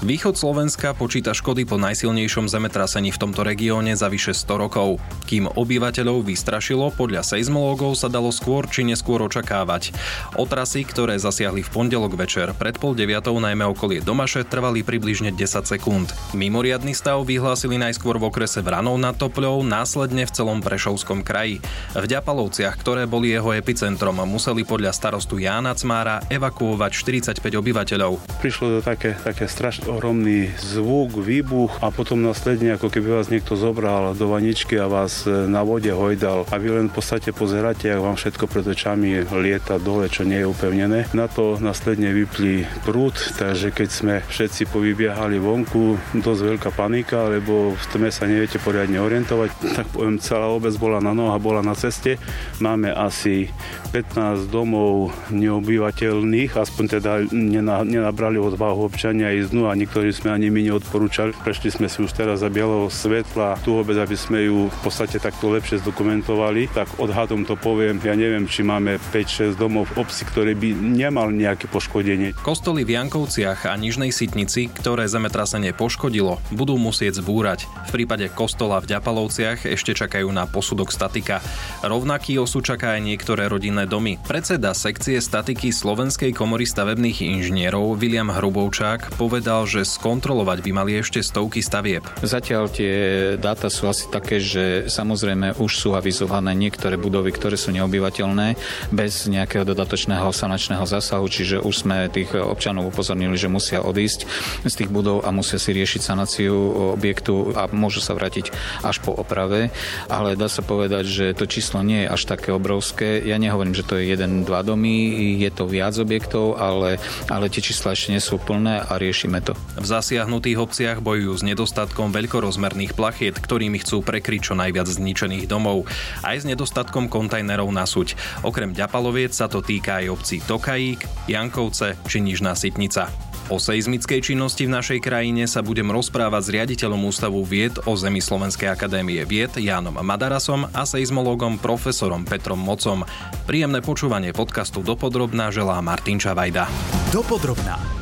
[0.00, 4.96] Východ Slovenska počíta škody po najsilnejšom zemetrasení v tomto regióne za vyše 100 rokov.
[5.28, 9.92] Kým obyvateľov vystrašilo, podľa seizmológov sa dalo skôr či neskôr očakávať.
[10.40, 15.68] Otrasy, ktoré zasiahli v pondelok večer pred pol deviatou najmä okolie Domaše, trvali približne 10
[15.68, 16.08] sekúnd.
[16.32, 21.60] Mimoriadny stav vyhlásili najskôr v okrese Vranov nad Topľou, následne v celom Prešovskom kraji.
[21.92, 26.90] V Ďapalovciach, ktoré boli jeho epicentrom, museli podľa starostu Jána Cmára evakuovať
[27.36, 28.40] 45 obyvateľov.
[28.40, 33.58] Prišlo to také, také strašné ohromný zvuk, výbuch a potom následne ako keby vás niekto
[33.58, 37.90] zobral do vaničky a vás e, na vode hojdal a vy len v podstate pozeráte,
[37.90, 41.10] ak vám všetko pred očami lieta dole, čo nie je upevnené.
[41.10, 47.74] Na to následne vyplí prúd, takže keď sme všetci povybiehali vonku, dosť veľká panika, lebo
[47.74, 49.50] v tme sa neviete poriadne orientovať,
[49.82, 52.14] tak poviem, celá obec bola na noha, bola na ceste.
[52.62, 53.50] Máme asi
[53.90, 60.60] 15 domov neobyvateľných, aspoň teda nenabrali odvahu občania ísť dnu a niektorí sme ani my
[60.68, 61.32] neodporúčali.
[61.40, 65.16] Prešli sme si už teraz za bieleho svetla tú obec, aby sme ju v podstate
[65.16, 66.68] takto lepšie zdokumentovali.
[66.76, 71.32] Tak odhadom to poviem, ja neviem, či máme 5-6 domov v obci, ktoré by nemal
[71.32, 72.36] nejaké poškodenie.
[72.44, 77.64] Kostoly v Jankovciach a Nižnej Sitnici, ktoré zemetrasenie poškodilo, budú musieť zbúrať.
[77.88, 81.40] V prípade kostola v Ďapalovciach ešte čakajú na posudok statika.
[81.80, 84.18] Rovnaký osud čaká aj niektoré rodinné domy.
[84.26, 91.22] Predseda sekcie statiky Slovenskej komory stavebných inžinierov William Hrubovčák povedal, že skontrolovať by mali ešte
[91.22, 92.02] stovky stavieb.
[92.26, 92.92] Zatiaľ tie
[93.38, 98.58] dáta sú asi také, že samozrejme už sú avizované niektoré budovy, ktoré sú neobyvateľné
[98.90, 104.26] bez nejakého dodatočného sanačného zásahu, čiže už sme tých občanov upozornili, že musia odísť
[104.66, 106.54] z tých budov a musia si riešiť sanáciu
[106.98, 108.50] objektu a môžu sa vrátiť
[108.82, 109.70] až po oprave,
[110.10, 113.22] ale dá sa povedať, že to číslo nie je až také obrovské.
[113.22, 116.96] Ja nehovorím, že to je jeden, dva domy, je to viac objektov, ale,
[117.28, 119.52] ale tie čísla ešte nie sú plné a riešime to.
[119.80, 125.86] V zasiahnutých obciach bojujú s nedostatkom veľkorozmerných plachiet, ktorými chcú prekryť čo najviac zničených domov,
[126.26, 128.18] aj s nedostatkom kontajnerov na suť.
[128.42, 133.08] Okrem Ďapaloviec sa to týka aj obcí Tokajík, Jankovce či Nižná Sitnica.
[133.50, 138.22] O seizmickej činnosti v našej krajine sa budem rozprávať s riaditeľom Ústavu vied o Zemi
[138.22, 143.02] Slovenskej akadémie vied Jánom Madarasom a seizmologom profesorom Petrom Mocom.
[143.50, 146.70] Príjemné počúvanie podcastu Dopodrobná želá Martin Čavajda.
[147.10, 147.99] Dopodrobná.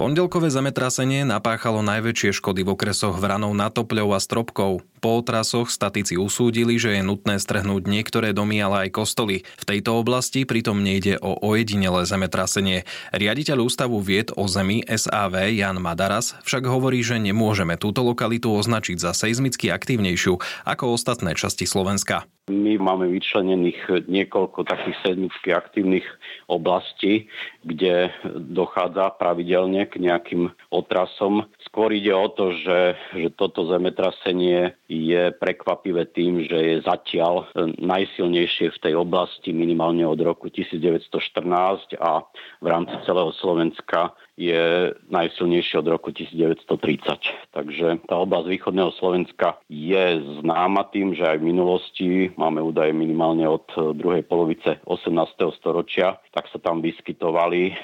[0.00, 4.80] Pondelkové zemetrasenie napáchalo najväčšie škody v okresoch Vranov na Topľov a Stropkov.
[5.00, 9.48] Po otrasoch statici usúdili, že je nutné strhnúť niektoré domy, ale aj kostoly.
[9.56, 12.84] V tejto oblasti pritom nejde o ojedinelé zemetrasenie.
[13.16, 19.00] Riaditeľ Ústavu vied o zemi SAV Jan Madaras však hovorí, že nemôžeme túto lokalitu označiť
[19.00, 20.36] za seizmicky aktívnejšiu
[20.68, 22.28] ako ostatné časti Slovenska.
[22.50, 26.02] My máme vyčlenených niekoľko takých seizmicky aktívnych
[26.50, 27.30] oblastí,
[27.62, 28.10] kde
[28.50, 31.46] dochádza pravidelne k nejakým otrasom.
[31.70, 37.46] Skôr ide o to, že, že toto zemetrasenie je prekvapivé tým, že je zatiaľ
[37.78, 42.26] najsilnejšie v tej oblasti minimálne od roku 1914 a
[42.58, 47.54] v rámci celého Slovenska je najsilnejšie od roku 1930.
[47.54, 53.46] Takže tá oblasť východného Slovenska je známa tým, že aj v minulosti máme údaje minimálne
[53.46, 55.14] od druhej polovice 18.
[55.60, 57.74] storočia, tak sa tam vyskytovali e,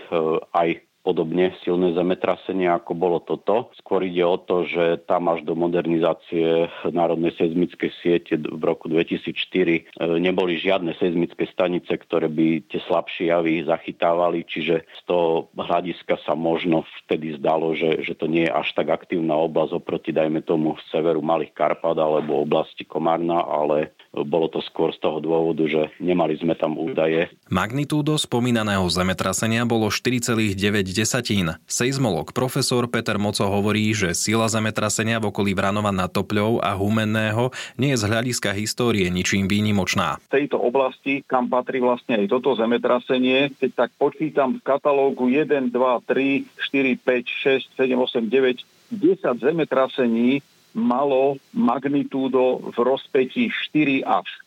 [0.57, 0.69] aj
[1.07, 3.71] podobne silné zemetrasenie, ako bolo toto.
[3.79, 9.31] Skôr ide o to, že tam až do modernizácie Národnej seizmickej siete v roku 2004
[9.31, 9.83] e,
[10.19, 16.35] neboli žiadne seizmické stanice, ktoré by tie slabšie javy zachytávali, čiže z toho hľadiska sa
[16.35, 20.75] možno vtedy zdalo, že, že to nie je až tak aktívna oblasť oproti, dajme tomu,
[20.91, 26.41] severu Malých Karpat alebo oblasti Komárna, ale bolo to skôr z toho dôvodu, že nemali
[26.41, 27.29] sme tam údaje.
[27.53, 30.57] Magnitúdo spomínaného zemetrasenia bolo 4,9
[30.97, 31.53] desatín.
[31.69, 37.53] Seizmolog profesor Peter Moco hovorí, že sila zemetrasenia v okolí Vranova nad Topľou a Humenného
[37.77, 40.17] nie je z hľadiska histórie ničím výnimočná.
[40.33, 45.69] V tejto oblasti, kam patrí vlastne aj toto zemetrasenie, keď tak počítam v katalógu 1,
[45.69, 48.65] 2, 3, 4, 5, 6, 7, 8, 9,
[48.97, 50.41] 10 zemetrasení
[50.77, 54.46] malo magnitúdo v rozpetí 4 až 5,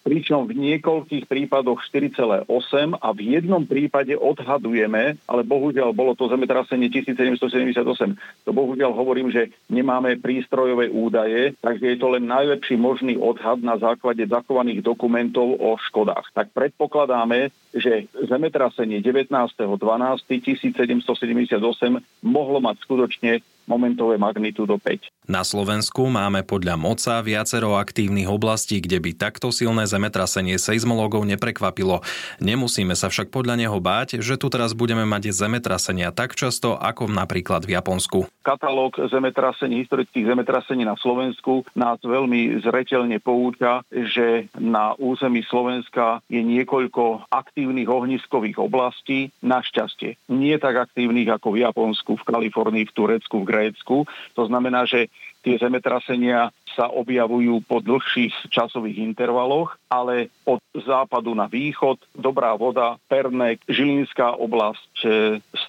[0.00, 2.48] pričom v niekoľkých prípadoch 4,8
[2.96, 8.16] a v jednom prípade odhadujeme, ale bohužiaľ bolo to zemetrasenie 1778.
[8.46, 13.76] To bohužiaľ hovorím, že nemáme prístrojové údaje, takže je to len najlepší možný odhad na
[13.76, 16.32] základe zachovaných dokumentov o škodách.
[16.32, 23.38] Tak predpokladáme, že zemetrasenie 19.12.1778 mohlo mať skutočne
[23.70, 25.30] momentové magnitúdo 5.
[25.30, 32.02] Na Slovensku máme podľa moca viacero aktívnych oblastí, kde by takto silné zemetrasenie seizmológov neprekvapilo.
[32.42, 37.06] Nemusíme sa však podľa neho báť, že tu teraz budeme mať zemetrasenia tak často, ako
[37.06, 38.26] napríklad v Japonsku.
[38.42, 46.42] Katalóg zemetrasení, historických zemetrasení na Slovensku nás veľmi zreteľne pouča, že na území Slovenska je
[46.42, 50.18] niekoľko aktívnych ohniskových oblastí, našťastie.
[50.26, 53.59] Nie tak aktívnych ako v Japonsku, v Kalifornii, v Turecku, v Grécku.
[54.38, 61.48] To znamená, že Tie zemetrasenia sa objavujú po dlhších časových intervaloch, ale od západu na
[61.48, 64.94] východ, Dobrá voda, Pernek, Žilinská oblasť,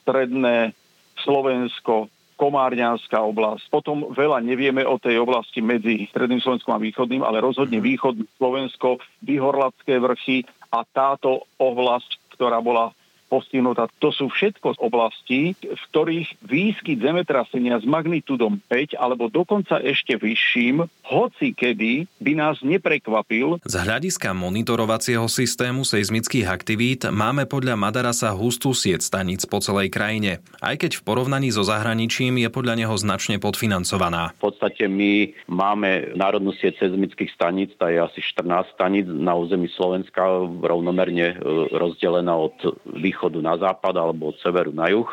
[0.03, 0.75] Stredné,
[1.23, 3.71] Slovensko, Komárňanská oblasť.
[3.71, 7.85] Potom veľa nevieme o tej oblasti medzi Stredným Slovenskom a Východným, ale rozhodne mhm.
[7.88, 12.91] východné Slovensko, Vyhorlacké vrchy a táto oblasť, ktorá bola
[13.31, 13.87] postihnutá.
[14.03, 20.19] To sú všetko z oblastí, v ktorých výskyt zemetrasenia s magnitúdom 5 alebo dokonca ešte
[20.19, 23.63] vyšším, hoci kedy by nás neprekvapil.
[23.63, 30.43] Z hľadiska monitorovacieho systému seizmických aktivít máme podľa Madarasa hustú sieť staníc po celej krajine,
[30.59, 34.35] aj keď v porovnaní so zahraničím je podľa neho značne podfinancovaná.
[34.43, 39.71] V podstate my máme národnú sieť seizmických staníc, tá je asi 14 staníc na území
[39.71, 40.19] Slovenska,
[40.59, 41.35] rovnomerne e,
[41.71, 42.57] rozdelená od
[42.89, 45.06] východu východu na západ alebo od severu na juh,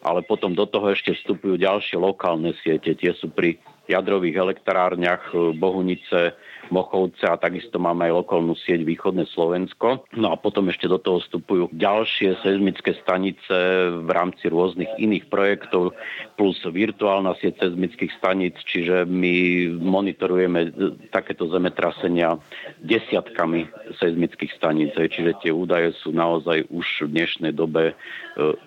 [0.00, 2.96] ale potom do toho ešte vstupujú ďalšie lokálne siete.
[2.96, 9.26] Tie sú pri jadrových elektrárniach e, Bohunice, Mochovce a takisto máme aj lokálnu sieť Východné
[9.34, 10.06] Slovensko.
[10.14, 13.54] No a potom ešte do toho vstupujú ďalšie seizmické stanice
[14.00, 15.94] v rámci rôznych iných projektov
[16.38, 20.72] plus virtuálna sieť seizmických staníc, čiže my monitorujeme
[21.10, 22.38] takéto zemetrasenia
[22.80, 23.66] desiatkami
[23.98, 27.94] seizmických staníc, čiže tie údaje sú naozaj už v dnešnej dobe e,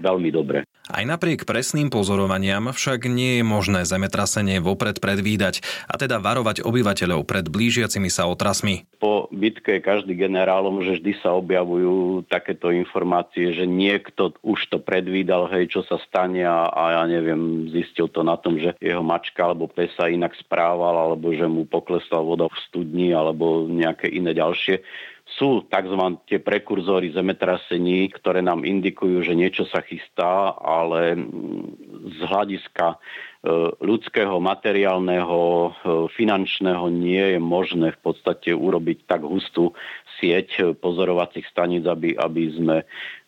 [0.03, 0.67] veľmi dobré.
[0.91, 7.23] Aj napriek presným pozorovaniam však nie je možné zemetrasenie vopred predvídať a teda varovať obyvateľov
[7.23, 8.83] pred blížiacimi sa otrasmi.
[8.99, 15.47] Po bitke každý generálom, že vždy sa objavujú takéto informácie, že niekto už to predvídal,
[15.55, 19.47] hej, čo sa stane a, a ja neviem, zistil to na tom, že jeho mačka
[19.47, 24.83] alebo pesa inak správal, alebo že mu poklesla voda v studni alebo nejaké iné ďalšie
[25.37, 26.01] sú tzv.
[26.29, 31.17] tie prekurzory zemetrasení, ktoré nám indikujú, že niečo sa chystá, ale
[32.13, 32.97] z hľadiska e,
[33.81, 35.69] ľudského, materiálneho, e,
[36.13, 39.73] finančného nie je možné v podstate urobiť tak hustú
[40.21, 42.77] sieť pozorovacích staníc, aby, aby sme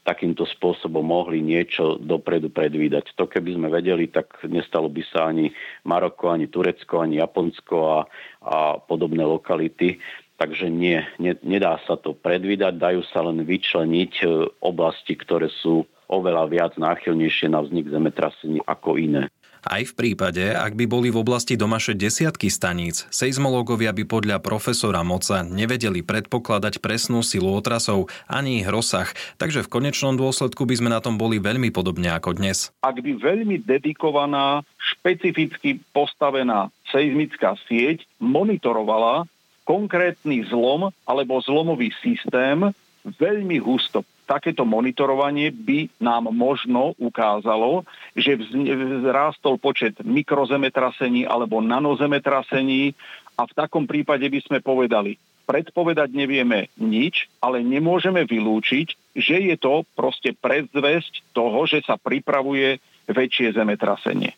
[0.05, 3.17] takýmto spôsobom mohli niečo dopredu predvídať.
[3.17, 5.49] To keby sme vedeli, tak nestalo by sa ani
[5.89, 7.99] Maroko, ani Turecko, ani Japonsko a,
[8.45, 9.97] a podobné lokality.
[10.35, 14.25] Takže nie, ne, nedá sa to predvídať, dajú sa len vyčleniť e,
[14.59, 19.31] oblasti, ktoré sú oveľa viac náchylnejšie na vznik zemetrasení ako iné.
[19.65, 25.01] Aj v prípade, ak by boli v oblasti domaše desiatky staníc, seizmológovia by podľa profesora
[25.01, 29.09] Moca nevedeli predpokladať presnú silu otrasov ani ich rozsah,
[29.41, 32.69] takže v konečnom dôsledku by sme na tom boli veľmi podobne ako dnes.
[32.85, 39.25] Ak by veľmi dedikovaná, špecificky postavená seizmická sieť monitorovala
[39.65, 42.71] konkrétny zlom alebo zlomový systém
[43.05, 44.05] veľmi husto.
[44.25, 47.85] Takéto monitorovanie by nám možno ukázalo,
[48.17, 52.97] že vzrástol počet mikrozemetrasení alebo nanozemetrasení
[53.37, 59.55] a v takom prípade by sme povedali, predpovedať nevieme nič, ale nemôžeme vylúčiť, že je
[59.61, 64.33] to proste predzvesť toho, že sa pripravuje väčšie zemetrasenie.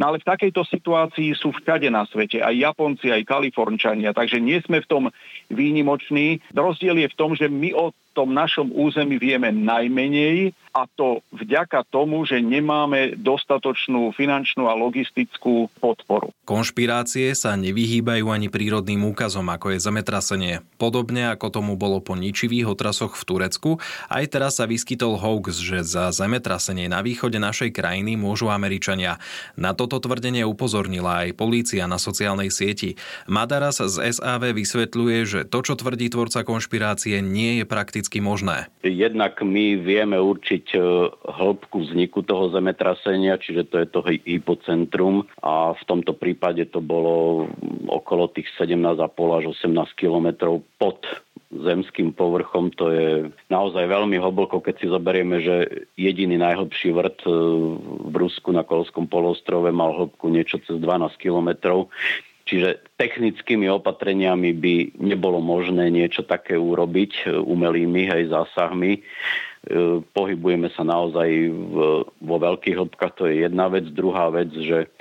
[0.00, 4.60] No ale v takejto situácii sú všade na svete, aj Japonci, aj Kalifornčania, takže nie
[4.64, 5.04] sme v tom
[5.52, 6.40] výnimoční.
[6.52, 11.84] Rozdiel je v tom, že my o tom našom území vieme najmenej a to vďaka
[11.92, 16.32] tomu, že nemáme dostatočnú finančnú a logistickú podporu.
[16.48, 20.54] Konšpirácie sa nevyhýbajú ani prírodným úkazom, ako je zemetrasenie.
[20.80, 23.70] Podobne ako tomu bolo po ničivých otrasoch v Turecku,
[24.08, 29.20] aj teraz sa vyskytol hoax, že za zemetrasenie na východe našej krajiny môžu Američania.
[29.60, 32.96] Na toto tvrdenie upozornila aj polícia na sociálnej sieti.
[33.28, 37.64] Madaras z SAV vysvetľuje, že to, čo tvrdí tvorca konšpirácie, nie je
[38.02, 38.66] prakticky možné.
[38.82, 40.78] Jednak my vieme určiť e,
[41.22, 47.46] hĺbku vzniku toho zemetrasenia, čiže to je to hypocentrum a v tomto prípade to bolo
[47.86, 48.98] okolo tých 17,5
[49.38, 50.98] až 18 kilometrov pod
[51.54, 52.74] zemským povrchom.
[52.74, 57.30] To je naozaj veľmi hlboko, keď si zoberieme, že jediný najhlbší vrt e,
[58.10, 61.86] v Rusku na Kolskom polostrove mal hĺbku niečo cez 12 kilometrov.
[62.52, 68.92] Čiže technickými opatreniami by nebolo možné niečo také urobiť e, umelými hej, zásahmi.
[68.92, 69.00] E,
[70.12, 73.88] pohybujeme sa naozaj v, vo veľkých hĺbkach, to je jedna vec.
[73.88, 74.92] Druhá vec, že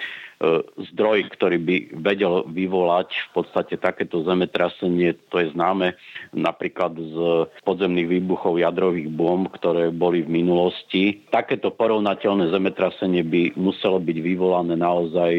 [0.92, 5.94] zdroj, ktorý by vedel vyvolať v podstate takéto zemetrasenie, to je známe
[6.34, 7.16] napríklad z
[7.62, 11.22] podzemných výbuchov jadrových bomb, ktoré boli v minulosti.
[11.30, 15.32] Takéto porovnateľné zemetrasenie by muselo byť vyvolané naozaj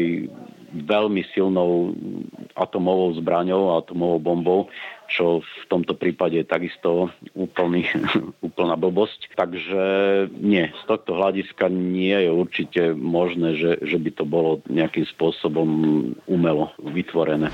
[0.73, 1.93] veľmi silnou
[2.57, 4.59] atomovou zbraňou, atomovou bombou,
[5.07, 7.85] čo v tomto prípade je takisto úplný,
[8.47, 9.29] úplná blbosť.
[9.37, 9.83] Takže
[10.41, 15.69] nie, z tohto hľadiska nie je určite možné, že, že by to bolo nejakým spôsobom
[16.25, 17.53] umelo vytvorené.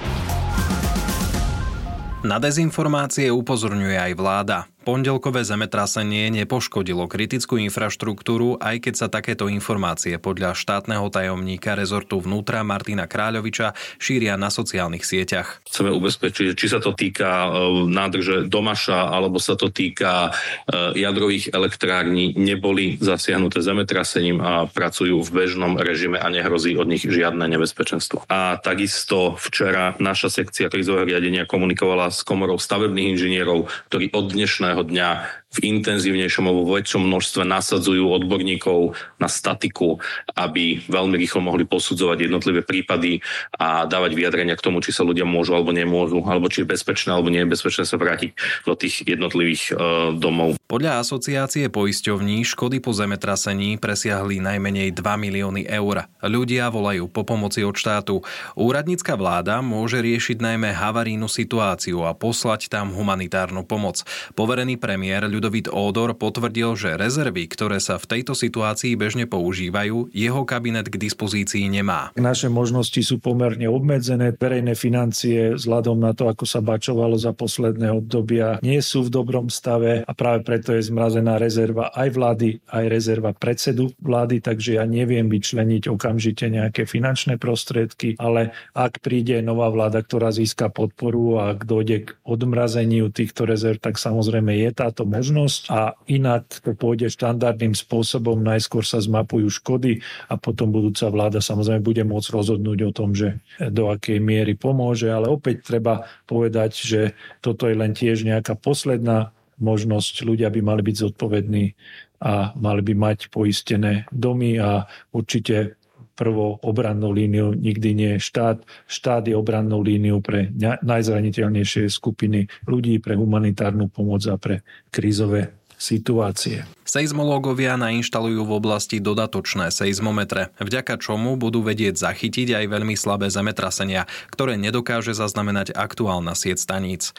[2.20, 4.68] Na dezinformácie upozorňuje aj vláda.
[4.89, 12.65] Pondelkové zemetrasenie nepoškodilo kritickú infraštruktúru, aj keď sa takéto informácie podľa štátneho tajomníka rezortu vnútra
[12.65, 15.62] Martina Kráľoviča šíria na sociálnych sieťach.
[15.69, 17.50] Chceme ubezpečiť, či sa to týka e,
[17.86, 20.34] nádrže Domaša alebo sa to týka
[20.65, 27.05] e, jadrových elektrární, neboli zasiahnuté zemetrasením a pracujú v bežnom režime a nehrozí od nich
[27.05, 28.25] žiadne nebezpečenstvo.
[28.25, 34.79] A takisto včera naša sekcia krizového riadenia komunikovala s komorou stavebných inžinierov, ktorí od dnešného
[34.80, 35.10] dnešného dňa
[35.50, 39.98] v intenzívnejšom alebo väčšom množstve nasadzujú odborníkov na statiku,
[40.38, 43.18] aby veľmi rýchlo mohli posudzovať jednotlivé prípady
[43.58, 47.18] a dávať vyjadrenia k tomu, či sa ľudia môžu alebo nemôžu, alebo či je bezpečné
[47.18, 48.38] alebo nie je bezpečné sa vrátiť
[48.70, 49.77] do tých jednotlivých uh,
[50.13, 50.62] domov.
[50.70, 56.06] Podľa asociácie poisťovní škody po zemetrasení presiahli najmenej 2 milióny eur.
[56.22, 58.22] Ľudia volajú po pomoci od štátu.
[58.53, 64.06] Úradnícka vláda môže riešiť najmä havarínu situáciu a poslať tam humanitárnu pomoc.
[64.38, 70.43] Poverený premiér Ľudovít Ódor potvrdil, že rezervy, ktoré sa v tejto situácii bežne používajú, jeho
[70.43, 72.12] kabinet k dispozícii nemá.
[72.19, 77.88] Naše možnosti sú pomerne obmedzené, verejné financie vzhľadom na to, ako sa bačovalo za posledné
[77.88, 82.86] obdobia, nie sú v dobrom stave a práve preto je zmrazená rezerva aj vlády, aj
[82.91, 89.72] rezerva predsedu vlády, takže ja neviem vyčleniť okamžite nejaké finančné prostriedky, ale ak príde nová
[89.72, 95.08] vláda, ktorá získa podporu a ak dojde k odmrazeniu týchto rezerv, tak samozrejme je táto
[95.08, 98.42] možnosť možnosť a inak to pôjde štandardným spôsobom.
[98.42, 103.38] Najskôr sa zmapujú škody a potom budúca vláda samozrejme bude môcť rozhodnúť o tom, že
[103.62, 107.02] do akej miery pomôže, ale opäť treba povedať, že
[107.46, 109.30] toto je len tiež nejaká posledná
[109.62, 110.26] možnosť.
[110.26, 111.78] Ľudia by mali byť zodpovední
[112.26, 115.79] a mali by mať poistené domy a určite
[116.20, 118.60] prvou obrannou líniou nikdy nie štát.
[118.92, 120.52] Štát je obrannou líniou pre
[120.84, 126.68] najzraniteľnejšie skupiny ľudí, pre humanitárnu pomoc a pre krízové situácie.
[126.84, 134.04] Seizmológovia nainštalujú v oblasti dodatočné seizmometre, vďaka čomu budú vedieť zachytiť aj veľmi slabé zemetrasenia,
[134.28, 137.16] ktoré nedokáže zaznamenať aktuálna sieť staníc.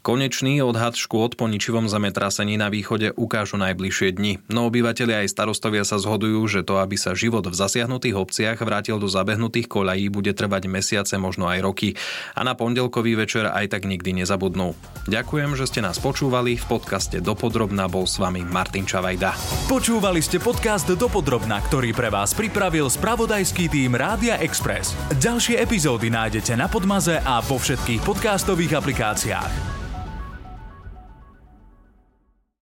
[0.00, 5.84] Konečný odhad škôd po ničivom zemetrasení na východe ukážu najbližšie dni, no obyvateľia aj starostovia
[5.84, 10.32] sa zhodujú, že to, aby sa život v zasiahnutých obciach vrátil do zabehnutých koľají, bude
[10.32, 12.00] trvať mesiace, možno aj roky.
[12.32, 14.72] A na pondelkový večer aj tak nikdy nezabudnú.
[15.04, 16.56] Ďakujem, že ste nás počúvali.
[16.56, 19.36] V podcaste Dopodrobná bol s vami Martin Čavajda.
[19.68, 24.96] Počúvali ste podcast Dopodrobná, ktorý pre vás pripravil spravodajský tým Rádia Express.
[25.20, 29.79] Ďalšie epizódy nájdete na Podmaze a vo všetkých podcastových aplikáciách.